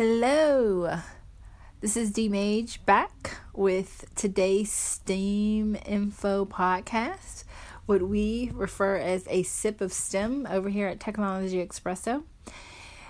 Hello, 0.00 1.00
this 1.80 1.96
is 1.96 2.12
D 2.12 2.28
Mage 2.28 2.86
back 2.86 3.38
with 3.52 4.04
today's 4.14 4.70
STEAM 4.70 5.76
Info 5.84 6.44
podcast, 6.44 7.42
what 7.84 8.02
we 8.02 8.52
refer 8.54 8.94
as 8.94 9.26
a 9.28 9.42
sip 9.42 9.80
of 9.80 9.92
STEM 9.92 10.46
over 10.48 10.68
here 10.68 10.86
at 10.86 11.00
Technology 11.00 11.56
Expresso. 11.56 12.22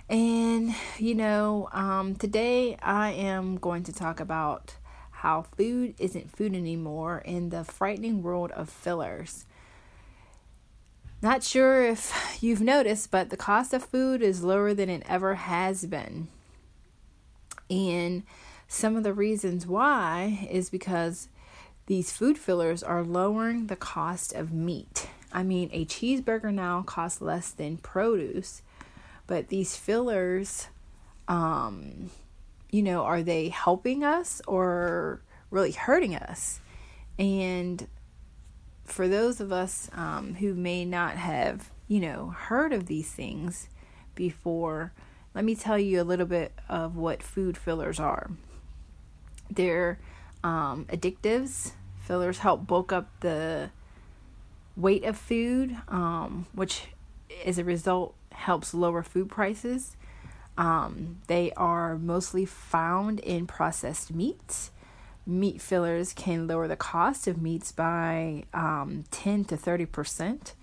And 0.09 0.75
you 0.99 1.15
know, 1.15 1.69
um, 1.73 2.15
today 2.15 2.79
I 2.81 3.11
am 3.11 3.59
going 3.59 3.83
to 3.83 3.93
talk 3.93 4.19
about 4.19 4.77
how 5.11 5.43
food 5.43 5.95
isn't 5.99 6.35
food 6.35 6.55
anymore 6.55 7.19
in 7.19 7.51
the 7.51 7.65
frightening 7.65 8.23
world 8.23 8.51
of 8.53 8.71
fillers. 8.71 9.45
Not 11.21 11.43
sure 11.43 11.85
if 11.85 12.39
you've 12.41 12.63
noticed, 12.63 13.11
but 13.11 13.29
the 13.29 13.37
cost 13.37 13.75
of 13.75 13.85
food 13.85 14.23
is 14.23 14.43
lower 14.43 14.73
than 14.73 14.89
it 14.89 15.03
ever 15.07 15.35
has 15.35 15.85
been. 15.85 16.29
And 17.71 18.23
some 18.67 18.97
of 18.97 19.03
the 19.03 19.13
reasons 19.13 19.67
why 19.67 20.49
is 20.51 20.71
because 20.71 21.29
these 21.87 22.13
food 22.13 22.39
fillers 22.39 22.83
are 22.83 23.03
lowering 23.03 23.67
the 23.67 23.77
cost 23.77 24.35
of 24.35 24.53
meat. 24.53 25.09
I 25.33 25.43
mean, 25.43 25.71
a 25.73 25.85
cheeseburger 25.87 26.53
now 26.53 26.83
costs 26.83 27.21
less 27.21 27.51
than 27.51 27.79
produce, 27.79 28.63
but 29.27 29.49
these 29.49 29.77
fillers, 29.77 30.69
um, 31.29 32.11
you 32.71 32.83
know, 32.83 33.05
are 33.05 33.23
they 33.23 33.49
helping 33.49 34.05
us 34.05 34.43
or 34.47 35.23
really 35.51 35.73
hurting 35.73 36.15
us? 36.15 36.61
And 37.19 37.87
for 38.85 39.09
those 39.09 39.41
of 39.41 39.53
us 39.53 39.91
um, 39.93 40.35
who 40.35 40.55
may 40.55 40.85
not 40.85 41.17
have, 41.17 41.71
you 41.89 42.01
know, 42.01 42.35
heard 42.37 42.73
of 42.73 42.87
these 42.87 43.11
things 43.11 43.69
before, 44.15 44.93
let 45.39 45.45
me 45.45 45.55
tell 45.55 45.79
you 45.79 46.03
a 46.03 46.03
little 46.03 46.27
bit 46.27 46.51
of 46.69 46.97
what 46.97 47.23
food 47.23 47.57
fillers 47.57 48.01
are. 48.01 48.29
They're 49.49 50.01
um, 50.43 50.85
addictives. 50.91 51.75
Fillers 52.03 52.39
help 52.39 52.67
bulk 52.67 52.91
up 52.91 53.09
the 53.21 53.71
weight 54.77 55.05
of 55.05 55.17
food, 55.17 55.77
um, 55.87 56.49
which 56.53 56.89
as 57.45 57.57
a 57.57 57.63
result 57.63 58.17
helps 58.33 58.75
lower 58.75 59.05
food 59.05 59.29
prices. 59.29 59.97
Um, 60.57 61.21
they 61.29 61.53
are 61.53 61.97
mostly 61.97 62.45
found 62.45 63.21
in 63.21 63.47
processed 63.47 64.13
meats. 64.13 64.73
Meat 65.25 65.61
fillers 65.61 66.13
can 66.13 66.49
lower 66.49 66.67
the 66.67 66.75
cost 66.75 67.29
of 67.29 67.41
meats 67.41 67.71
by 67.71 68.43
um, 68.53 69.05
10 69.13 69.45
to 69.45 69.57
30 69.57 69.87
percent. 69.87 70.55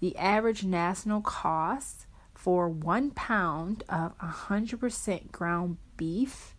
The 0.00 0.14
average 0.18 0.64
national 0.64 1.22
cost 1.22 2.04
for 2.38 2.68
one 2.68 3.10
pound 3.10 3.82
of 3.88 4.16
100% 4.18 5.32
ground 5.32 5.76
beef, 5.96 6.54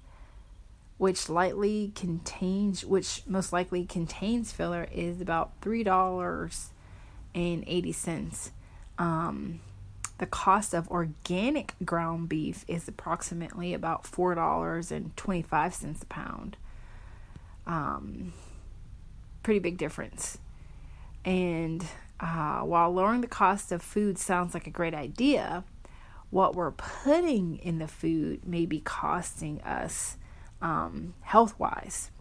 which 0.97 1.29
likely 1.29 1.93
contains, 1.95 2.83
which 2.83 3.23
most 3.25 3.53
likely 3.53 3.85
contains 3.85 4.51
filler, 4.51 4.89
is 4.91 5.21
about 5.21 5.53
three 5.61 5.85
dollars 5.85 6.71
and 7.33 7.63
eighty 7.65 7.93
cents. 7.93 8.51
Um, 8.97 9.61
the 10.17 10.25
cost 10.25 10.73
of 10.73 10.89
organic 10.89 11.75
ground 11.85 12.27
beef 12.27 12.65
is 12.67 12.89
approximately 12.89 13.73
about 13.73 14.05
four 14.05 14.35
dollars 14.35 14.91
and 14.91 15.15
twenty 15.15 15.41
five 15.43 15.73
cents 15.73 16.03
a 16.03 16.07
pound. 16.07 16.57
Um, 17.65 18.33
pretty 19.43 19.61
big 19.61 19.77
difference. 19.77 20.39
And 21.23 21.85
uh, 22.19 22.59
while 22.61 22.93
lowering 22.93 23.21
the 23.21 23.27
cost 23.27 23.71
of 23.71 23.81
food 23.81 24.17
sounds 24.17 24.53
like 24.53 24.67
a 24.67 24.71
great 24.71 24.93
idea, 24.93 25.63
what 26.29 26.55
we're 26.55 26.71
putting 26.71 27.57
in 27.57 27.79
the 27.79 27.87
food 27.87 28.45
may 28.47 28.65
be 28.65 28.79
costing 28.79 29.61
us 29.61 30.17
um, 30.61 31.13
health 31.21 31.57
wise. 31.57 32.11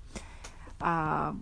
Uh, 0.80 1.32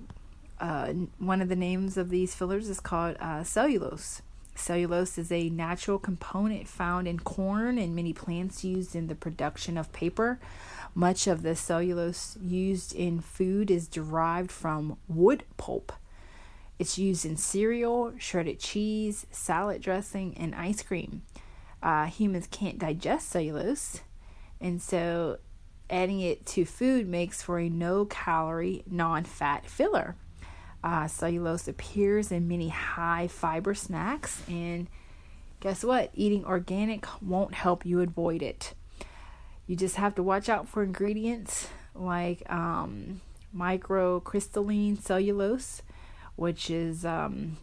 uh, 0.58 0.92
one 1.18 1.42
of 1.42 1.48
the 1.48 1.56
names 1.56 1.96
of 1.96 2.08
these 2.08 2.34
fillers 2.34 2.68
is 2.68 2.80
called 2.80 3.16
uh, 3.20 3.44
cellulose. 3.44 4.22
Cellulose 4.54 5.18
is 5.18 5.30
a 5.30 5.50
natural 5.50 5.98
component 5.98 6.66
found 6.66 7.06
in 7.06 7.18
corn 7.18 7.76
and 7.76 7.94
many 7.94 8.14
plants 8.14 8.64
used 8.64 8.96
in 8.96 9.06
the 9.06 9.14
production 9.14 9.76
of 9.76 9.92
paper. 9.92 10.38
Much 10.94 11.26
of 11.26 11.42
the 11.42 11.54
cellulose 11.54 12.38
used 12.40 12.94
in 12.94 13.20
food 13.20 13.70
is 13.70 13.86
derived 13.86 14.50
from 14.50 14.96
wood 15.08 15.44
pulp. 15.58 15.92
It's 16.78 16.98
used 16.98 17.24
in 17.24 17.36
cereal, 17.36 18.12
shredded 18.18 18.60
cheese, 18.60 19.26
salad 19.30 19.80
dressing, 19.80 20.36
and 20.36 20.54
ice 20.54 20.82
cream. 20.82 21.22
Uh, 21.82 22.06
humans 22.06 22.48
can't 22.50 22.78
digest 22.78 23.28
cellulose, 23.28 24.00
and 24.60 24.82
so 24.82 25.38
adding 25.88 26.20
it 26.20 26.44
to 26.46 26.64
food 26.64 27.06
makes 27.06 27.42
for 27.42 27.58
a 27.58 27.68
no 27.68 28.04
calorie, 28.04 28.82
non 28.86 29.24
fat 29.24 29.66
filler. 29.66 30.16
Uh, 30.84 31.08
cellulose 31.08 31.66
appears 31.66 32.30
in 32.30 32.46
many 32.46 32.68
high 32.68 33.26
fiber 33.26 33.74
snacks, 33.74 34.42
and 34.48 34.88
guess 35.60 35.82
what? 35.82 36.10
Eating 36.14 36.44
organic 36.44 37.06
won't 37.22 37.54
help 37.54 37.86
you 37.86 38.00
avoid 38.00 38.42
it. 38.42 38.74
You 39.66 39.76
just 39.76 39.96
have 39.96 40.14
to 40.16 40.22
watch 40.22 40.48
out 40.48 40.68
for 40.68 40.82
ingredients 40.82 41.68
like 41.94 42.42
um, 42.52 43.20
microcrystalline 43.56 45.00
cellulose 45.00 45.82
which 46.36 46.70
is 46.70 47.04
um, 47.04 47.56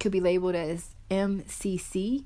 could 0.00 0.12
be 0.12 0.20
labeled 0.20 0.54
as 0.54 0.90
MCC, 1.10 2.24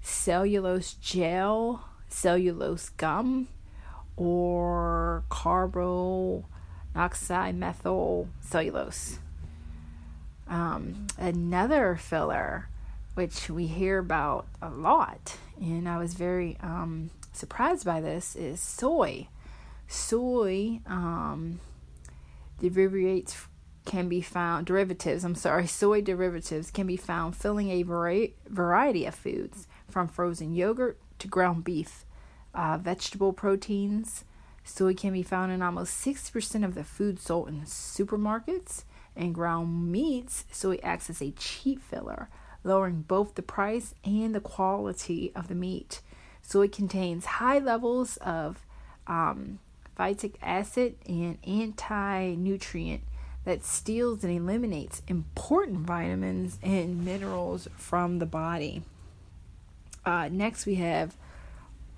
cellulose 0.00 0.94
gel, 0.94 1.84
cellulose 2.08 2.88
gum, 2.90 3.48
or 4.16 5.24
carboxymethyl 5.30 8.28
cellulose. 8.40 9.18
Um, 10.46 11.06
another 11.18 11.96
filler, 11.96 12.68
which 13.14 13.48
we 13.48 13.66
hear 13.66 13.98
about 13.98 14.46
a 14.60 14.68
lot, 14.68 15.38
and 15.60 15.88
I 15.88 15.98
was 15.98 16.14
very 16.14 16.56
um, 16.60 17.10
surprised 17.32 17.84
by 17.84 18.00
this, 18.00 18.36
is 18.36 18.60
soy. 18.60 19.28
Soy 19.86 20.80
um, 20.86 21.60
deviates 22.60 23.46
can 23.84 24.08
be 24.08 24.20
found, 24.20 24.66
derivatives, 24.66 25.24
I'm 25.24 25.34
sorry, 25.34 25.66
soy 25.68 26.00
derivatives 26.00 26.70
can 26.70 26.86
be 26.86 26.96
found 26.96 27.36
filling 27.36 27.70
a 27.70 27.82
vari- 27.82 28.34
variety 28.48 29.06
of 29.06 29.14
foods, 29.14 29.66
from 29.88 30.08
frozen 30.08 30.54
yogurt 30.54 30.98
to 31.18 31.28
ground 31.28 31.64
beef, 31.64 32.04
uh, 32.54 32.78
vegetable 32.78 33.32
proteins. 33.32 34.24
Soy 34.64 34.94
can 34.94 35.12
be 35.12 35.22
found 35.22 35.52
in 35.52 35.62
almost 35.62 36.04
60% 36.04 36.64
of 36.64 36.74
the 36.74 36.84
food 36.84 37.20
sold 37.20 37.48
in 37.48 37.62
supermarkets. 37.62 38.84
And 39.16 39.34
ground 39.34 39.92
meats, 39.92 40.44
soy 40.50 40.78
acts 40.82 41.08
as 41.08 41.22
a 41.22 41.30
cheap 41.32 41.80
filler, 41.80 42.28
lowering 42.64 43.02
both 43.02 43.36
the 43.36 43.42
price 43.42 43.94
and 44.04 44.34
the 44.34 44.40
quality 44.40 45.30
of 45.36 45.46
the 45.46 45.54
meat. 45.54 46.00
Soy 46.42 46.66
contains 46.66 47.24
high 47.24 47.60
levels 47.60 48.16
of 48.16 48.66
um, 49.06 49.60
phytic 49.96 50.34
acid 50.42 50.96
and 51.06 51.38
anti 51.46 52.34
nutrient 52.34 53.02
that 53.44 53.64
steals 53.64 54.24
and 54.24 54.32
eliminates 54.32 55.02
important 55.06 55.78
vitamins 55.78 56.58
and 56.62 57.04
minerals 57.04 57.68
from 57.76 58.18
the 58.18 58.26
body. 58.26 58.82
Uh, 60.04 60.28
next, 60.30 60.66
we 60.66 60.76
have 60.76 61.16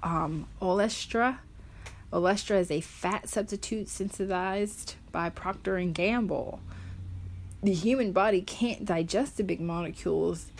um, 0.03 0.47
Olestra. 0.61 1.39
Olestra 2.13 2.59
is 2.59 2.71
a 2.71 2.81
fat 2.81 3.29
substitute 3.29 3.89
synthesized 3.89 4.95
by 5.13 5.29
Procter 5.29 5.77
and 5.77 5.95
Gamble. 5.95 6.61
The 7.63 7.75
human 7.75 8.13
body 8.13 8.43
can't 8.43 8.85
digest 8.85 9.37
the 9.37 9.45
big 9.45 9.61
molecules 9.61 10.53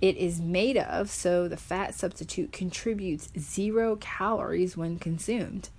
it 0.00 0.16
is 0.16 0.40
made 0.40 0.76
of, 0.76 1.10
so 1.10 1.48
the 1.48 1.56
fat 1.56 1.94
substitute 1.94 2.52
contributes 2.52 3.30
zero 3.38 3.96
calories 3.96 4.76
when 4.76 4.98
consumed. 4.98 5.70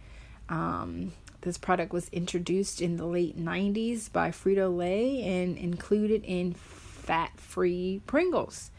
Um, 0.50 1.13
this 1.45 1.57
product 1.59 1.94
was 1.94 2.09
introduced 2.09 2.81
in 2.81 2.97
the 2.97 3.06
late 3.06 3.39
90s 3.39 4.12
by 4.12 4.31
Frito 4.31 4.75
Lay 4.75 5.21
and 5.21 5.56
included 5.56 6.24
in 6.25 6.53
fat 6.53 7.39
free 7.39 8.01
Pringles. 8.07 8.71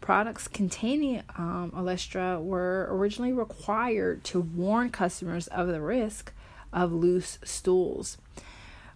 Products 0.00 0.46
containing 0.46 1.24
um, 1.36 1.72
Olestra 1.76 2.40
were 2.40 2.86
originally 2.90 3.32
required 3.32 4.22
to 4.24 4.40
warn 4.40 4.90
customers 4.90 5.48
of 5.48 5.66
the 5.66 5.80
risk 5.80 6.32
of 6.72 6.92
loose 6.92 7.40
stools. 7.42 8.18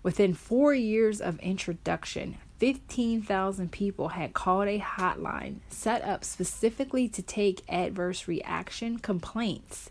Within 0.05 0.33
four 0.33 0.73
years 0.73 1.21
of 1.21 1.41
introduction, 1.41 2.39
15,000 2.59 3.73
people 3.73 4.11
had 4.11 4.35
called 4.35 4.69
a 4.69 4.79
hotline 4.79 5.57
set 5.69 6.03
up 6.03 6.23
specifically 6.23 7.09
to 7.09 7.23
take 7.23 7.63
adverse 7.69 8.29
reaction 8.29 9.01
complaints. 9.01 9.91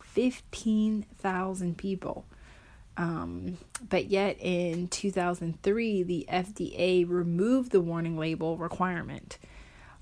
15,000 0.00 1.76
people. 1.76 2.24
Um, 3.00 3.56
but 3.88 4.10
yet 4.10 4.36
in 4.40 4.88
2003, 4.88 6.02
the 6.02 6.26
FDA 6.30 7.08
removed 7.08 7.72
the 7.72 7.80
warning 7.80 8.18
label 8.18 8.58
requirement. 8.58 9.38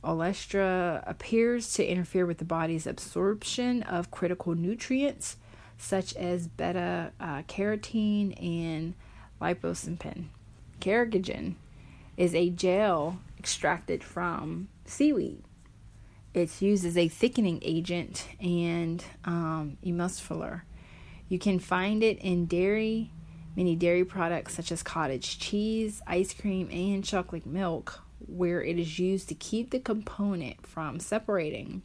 Olestra 0.02 1.04
appears 1.06 1.72
to 1.74 1.86
interfere 1.86 2.26
with 2.26 2.38
the 2.38 2.44
body's 2.44 2.88
absorption 2.88 3.84
of 3.84 4.10
critical 4.10 4.56
nutrients, 4.56 5.36
such 5.76 6.12
as 6.16 6.48
beta 6.48 7.12
uh, 7.20 7.42
carotene 7.42 8.34
and 8.42 8.94
liposartan. 9.40 10.24
Carrageenan 10.80 11.54
is 12.16 12.34
a 12.34 12.50
gel 12.50 13.20
extracted 13.38 14.02
from 14.02 14.66
seaweed. 14.86 15.44
It's 16.34 16.60
used 16.60 16.84
as 16.84 16.96
a 16.96 17.06
thickening 17.06 17.60
agent 17.62 18.26
and 18.40 19.04
um, 19.24 19.78
emulsifier. 19.84 20.62
You 21.28 21.38
can 21.38 21.58
find 21.58 22.02
it 22.02 22.19
in 22.19 22.46
dairy, 22.46 23.10
many 23.56 23.76
dairy 23.76 24.04
products 24.04 24.54
such 24.54 24.72
as 24.72 24.82
cottage 24.82 25.38
cheese, 25.38 26.00
ice 26.06 26.32
cream, 26.32 26.69
and 26.70 27.04
chocolate 27.04 27.46
milk, 27.46 28.00
where 28.26 28.62
it 28.62 28.78
is 28.78 28.98
used 28.98 29.28
to 29.28 29.34
keep 29.34 29.70
the 29.70 29.78
component 29.78 30.66
from 30.66 31.00
separating. 31.00 31.82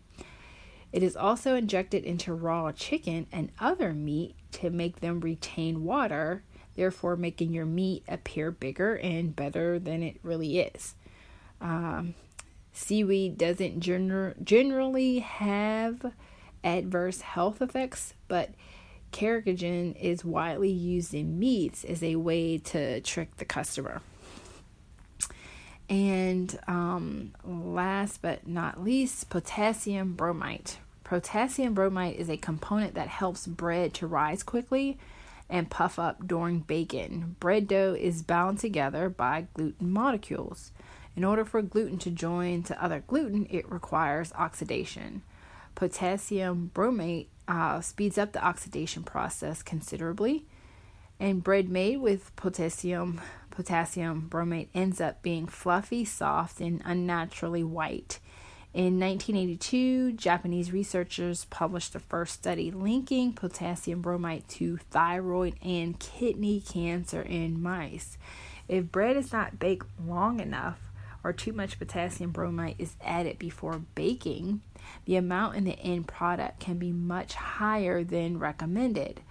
It 0.91 1.03
is 1.03 1.15
also 1.15 1.55
injected 1.55 2.05
into 2.05 2.33
raw 2.33 2.71
chicken 2.71 3.25
and 3.31 3.51
other 3.59 3.93
meat 3.93 4.35
to 4.53 4.69
make 4.69 4.99
them 4.99 5.19
retain 5.19 5.83
water, 5.83 6.43
therefore 6.75 7.15
making 7.15 7.51
your 7.51 7.65
meat 7.65 8.03
appear 8.07 8.51
bigger 8.51 8.95
and 8.95 9.35
better 9.35 9.79
than 9.79 10.03
it 10.03 10.19
really 10.21 10.59
is. 10.59 10.93
Um, 11.59 12.13
seaweed 12.71 13.37
doesn't 13.37 13.79
gener- 13.79 14.41
generally 14.43 15.19
have 15.19 16.13
adverse 16.63 17.21
health 17.21 17.61
effects, 17.61 18.13
but 18.27 18.51
carrageenan 19.13 19.95
is 19.95 20.25
widely 20.25 20.71
used 20.71 21.13
in 21.13 21.39
meats 21.39 21.85
as 21.85 22.03
a 22.03 22.17
way 22.17 22.57
to 22.57 22.99
trick 23.01 23.37
the 23.37 23.45
customer. 23.45 24.01
And 25.89 26.57
um, 26.67 27.33
last 27.45 28.21
but 28.21 28.47
not 28.47 28.83
least, 28.83 29.29
potassium 29.29 30.13
bromide. 30.13 30.71
Potassium 31.03 31.73
bromide 31.73 32.15
is 32.15 32.29
a 32.29 32.37
component 32.37 32.95
that 32.95 33.07
helps 33.07 33.45
bread 33.45 33.93
to 33.95 34.07
rise 34.07 34.41
quickly 34.41 34.97
and 35.49 35.69
puff 35.69 35.99
up 35.99 36.27
during 36.27 36.59
baking. 36.59 37.35
Bread 37.39 37.67
dough 37.67 37.95
is 37.99 38.23
bound 38.23 38.57
together 38.57 39.09
by 39.09 39.47
gluten 39.53 39.91
molecules. 39.91 40.71
In 41.15 41.23
order 41.23 41.45
for 41.45 41.61
gluten 41.61 41.99
to 41.99 42.09
join 42.09 42.63
to 42.63 42.83
other 42.83 43.03
gluten, 43.05 43.45
it 43.51 43.69
requires 43.69 44.33
oxidation. 44.33 45.21
Potassium 45.75 46.71
bromate 46.73 47.27
uh, 47.47 47.81
speeds 47.81 48.17
up 48.17 48.33
the 48.33 48.43
oxidation 48.43 49.03
process 49.03 49.61
considerably, 49.61 50.45
and 51.19 51.43
bread 51.43 51.69
made 51.69 51.97
with 51.97 52.35
potassium 52.35 53.21
potassium 53.49 54.27
bromate 54.29 54.69
ends 54.73 54.99
up 54.99 55.21
being 55.21 55.45
fluffy, 55.45 56.03
soft, 56.03 56.59
and 56.59 56.81
unnaturally 56.85 57.63
white. 57.63 58.19
In 58.73 58.99
1982, 58.99 60.13
Japanese 60.13 60.71
researchers 60.71 61.45
published 61.45 61.93
the 61.93 61.99
first 61.99 62.33
study 62.33 62.71
linking 62.71 63.33
potassium 63.33 64.01
bromate 64.01 64.47
to 64.47 64.77
thyroid 64.89 65.53
and 65.61 65.99
kidney 65.99 66.59
cancer 66.59 67.21
in 67.21 67.61
mice. 67.61 68.17
If 68.67 68.91
bread 68.91 69.15
is 69.15 69.31
not 69.31 69.59
baked 69.59 69.85
long 70.03 70.39
enough, 70.39 70.79
or 71.23 71.33
too 71.33 71.53
much 71.53 71.79
potassium 71.79 72.33
bromate 72.33 72.75
is 72.77 72.95
added 73.01 73.39
before 73.39 73.81
baking, 73.95 74.61
the 75.05 75.15
amount 75.15 75.55
in 75.55 75.63
the 75.63 75.79
end 75.79 76.07
product 76.07 76.59
can 76.59 76.77
be 76.77 76.91
much 76.91 77.33
higher 77.35 78.03
than 78.03 78.39
recommended. 78.39 79.21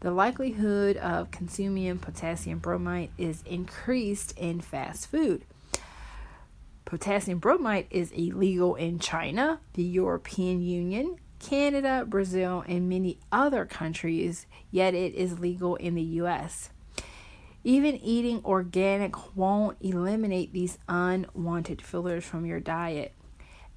The 0.00 0.10
likelihood 0.10 0.96
of 0.96 1.30
consuming 1.30 1.98
potassium 1.98 2.60
bromate 2.60 3.10
is 3.16 3.42
increased 3.46 4.36
in 4.38 4.60
fast 4.60 5.06
food. 5.10 5.44
Potassium 6.84 7.40
bromate 7.40 7.86
is 7.90 8.10
illegal 8.10 8.74
in 8.74 8.98
China, 8.98 9.60
the 9.72 9.82
European 9.82 10.60
Union, 10.60 11.16
Canada, 11.38 12.04
Brazil, 12.06 12.64
and 12.66 12.88
many 12.88 13.18
other 13.32 13.64
countries, 13.64 14.46
yet 14.70 14.94
it 14.94 15.14
is 15.14 15.40
legal 15.40 15.76
in 15.76 15.94
the 15.94 16.02
US. 16.02 16.70
Even 17.66 17.96
eating 17.96 18.42
organic 18.44 19.34
won't 19.34 19.78
eliminate 19.80 20.52
these 20.52 20.76
unwanted 20.86 21.80
fillers 21.80 22.22
from 22.22 22.44
your 22.44 22.60
diet. 22.60 23.14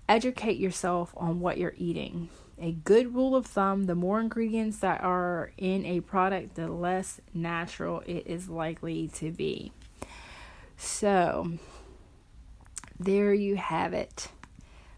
Educate 0.09 0.57
yourself 0.57 1.13
on 1.15 1.39
what 1.39 1.57
you're 1.57 1.73
eating. 1.77 2.27
A 2.59 2.73
good 2.73 3.15
rule 3.15 3.33
of 3.33 3.45
thumb 3.45 3.85
the 3.85 3.95
more 3.95 4.19
ingredients 4.19 4.79
that 4.79 5.01
are 5.01 5.51
in 5.57 5.85
a 5.85 6.01
product, 6.01 6.55
the 6.55 6.67
less 6.67 7.21
natural 7.33 8.01
it 8.05 8.27
is 8.27 8.49
likely 8.49 9.07
to 9.09 9.31
be. 9.31 9.71
So, 10.75 11.53
there 12.99 13.33
you 13.33 13.55
have 13.55 13.93
it. 13.93 14.29